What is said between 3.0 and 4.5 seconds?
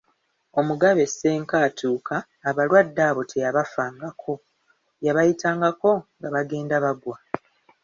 abo teyabafaangako,